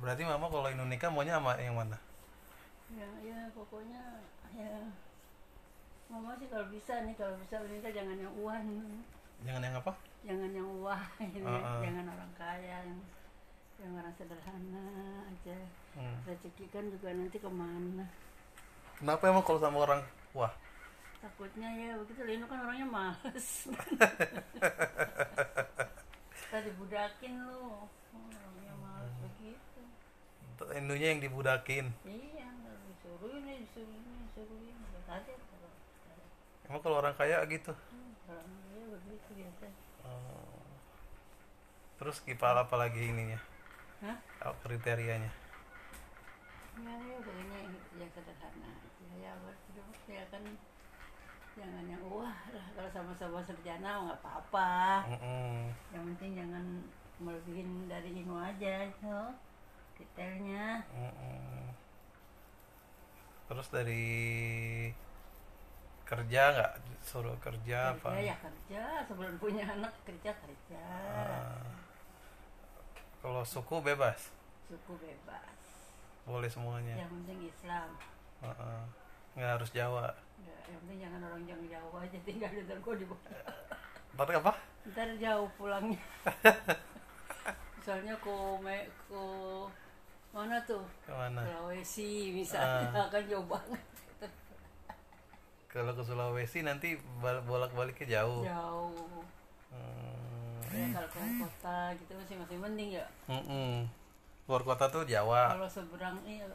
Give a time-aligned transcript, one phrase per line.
[0.00, 1.96] berarti mama kalau Inu nikah maunya sama yang mana?
[2.96, 4.02] Ya ya pokoknya
[4.56, 4.80] ya.
[6.10, 8.66] Mama sih kalau bisa nih kalau bisa nikah jangan yang uan.
[9.46, 9.92] Jangan yang apa?
[10.26, 11.44] Jangan yang wah ini.
[11.44, 11.80] Uh-uh.
[11.84, 13.00] jangan orang kaya yang
[13.80, 14.86] yang orang sederhana
[15.28, 15.56] aja.
[15.90, 16.22] Hmm.
[16.22, 18.06] rezeki kan juga nanti ke mana.
[18.98, 20.00] Kenapa emang kalau sama orang
[20.32, 20.52] wah
[21.20, 22.24] takutnya ya begitu.
[22.24, 23.68] Lino kan orangnya males.
[26.50, 29.82] Tadi budakin lu Oh, orangnya males begitu
[30.76, 31.88] Inunya yang dibudakin.
[32.04, 32.48] Iya
[32.90, 34.72] disuruh ini disuruh ini disuruh ini.
[35.08, 35.24] Kalau
[36.68, 37.72] emang kalau orang kaya gitu?
[37.90, 38.14] Hmm,
[38.70, 39.66] dia begitu biasa.
[40.06, 40.62] Oh.
[42.00, 43.36] terus kipal apa lagi ininya?
[44.00, 44.16] Hah?
[44.48, 45.28] Oh, kriterianya.
[46.80, 47.58] Ya ya pokoknya
[48.00, 48.72] yang sederhana.
[49.20, 50.44] Ya betul ya kan.
[51.58, 55.04] Jangan yang wah lah kalau sama-sama sarjana nggak apa-apa.
[55.12, 55.74] Mm-mm.
[55.92, 56.64] yang penting jangan
[57.20, 59.16] melebihin dari Inu aja itu
[60.00, 60.80] detailnya
[63.50, 64.06] terus dari
[66.06, 66.72] kerja nggak?
[67.06, 68.14] Suruh kerja apa?
[68.14, 70.84] kerja ya kerja sebelum punya anak kerja kerja.
[71.14, 71.62] Ah.
[73.22, 74.30] kalau suku bebas?
[74.66, 75.58] Suku bebas.
[76.26, 76.98] Boleh semuanya?
[76.98, 77.88] Yang penting Islam.
[78.42, 78.80] Heeh.
[79.38, 80.10] nggak harus Jawa?
[80.42, 83.34] Ya, yang penting jangan orang yang jauh aja tinggal di Tergo di bawah
[84.20, 84.52] ntar apa?
[84.90, 86.00] Ntar jauh pulangnya.
[87.80, 89.22] Misalnya ke me, ke
[90.30, 90.82] mana tuh?
[91.02, 91.42] Ke mana?
[91.42, 93.82] Sulawesi misalnya kan jauh banget.
[95.72, 98.46] Kalau ke Sulawesi nanti bal- bolak-baliknya jauh.
[98.46, 99.22] Jauh.
[99.70, 100.58] Hmm.
[100.70, 103.06] ya kalau ke kota gitu masih masih mending ya.
[103.26, 103.86] Mm-mm.
[104.46, 105.54] luar kota tuh Jawa.
[105.54, 106.46] Kalau seberang iya.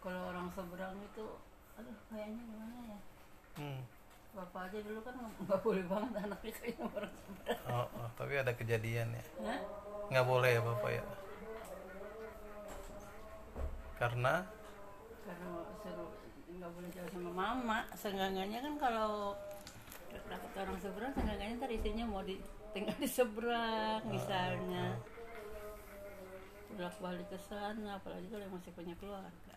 [0.00, 1.24] Kalau orang seberang itu
[1.76, 2.98] aduh kayaknya gimana ya?
[3.60, 3.80] Hmm.
[4.36, 7.60] bapak aja dulu kan nggak boleh banget anaknya kayaknya orang seberang.
[7.68, 9.24] Oh, oh, tapi ada kejadian ya?
[10.12, 11.02] Nggak boleh ya bapak ya
[13.98, 14.46] karena?
[15.26, 15.58] Karena
[16.58, 17.78] nggak boleh jauh sama mama.
[17.94, 19.34] Senggangannya kan kalau
[20.08, 22.40] deket orang seberang senggangannya ntar istrinya mau di
[22.74, 24.98] tinggal di seberang misalnya.
[26.68, 29.56] bolak balik ke sana apalagi kalau masih punya keluarga.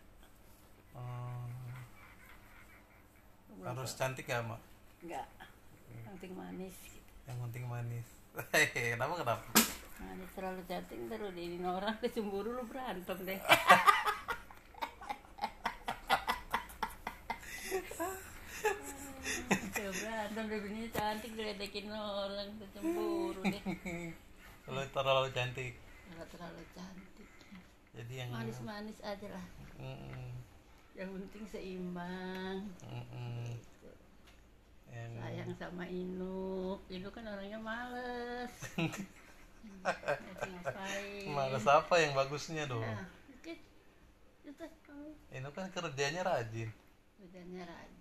[0.98, 1.54] Hmm,
[3.62, 4.58] harus cantik ya mak?
[5.06, 5.28] Nggak.
[6.02, 7.12] Penting manis gitu.
[7.30, 8.08] yang penting manis.
[8.56, 9.44] Hehehe, kenapa kenapa?
[10.02, 13.38] Manis terlalu cantik udah ini orang udah cemburu lu berantem deh
[20.30, 23.64] Deh bininya cantik diledekin orang cemburu deh.
[24.70, 25.74] Kalau terlalu cantik.
[25.82, 27.30] Kalau terlalu cantik.
[27.98, 29.46] Jadi yang manis-manis aja lah.
[29.82, 30.38] Mm-mm,
[30.94, 32.70] yang penting seimbang.
[32.86, 33.58] Mm-mm.
[34.92, 38.52] yang sayang sama Inu Inu kan orangnya males.
[41.32, 42.84] Males apa yang bagusnya dong?
[42.84, 43.08] Nah,
[44.42, 46.70] itu kamu ini kan kerjanya rajin.
[47.18, 48.01] Kerjanya rajin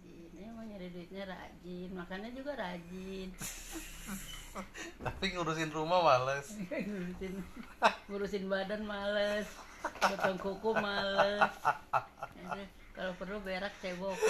[0.81, 3.29] nyari duitnya rajin makannya juga rajin.
[5.05, 6.57] Tapi ngurusin rumah males.
[6.89, 7.37] Ngurusin
[8.09, 9.45] ngurusin badan males
[10.01, 11.53] potong kuku males.
[12.97, 14.17] Kalau perlu berak cebok.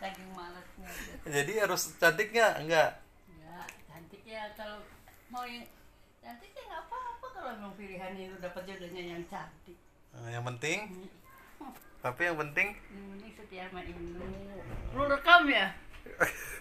[0.00, 0.88] Saking malesnya.
[1.28, 2.96] Jadi harus cantiknya enggak?
[3.44, 3.60] Ya
[3.92, 4.80] cantik ya kalau
[5.28, 5.68] mau yang
[6.24, 9.76] cantik ya nggak apa-apa kalau memang pilihan itu dapat jodohnya yang cantik.
[10.16, 11.12] Yang penting
[12.00, 12.72] tapi yang penting
[13.20, 13.84] ini setia sama
[14.96, 15.76] lu rekam ya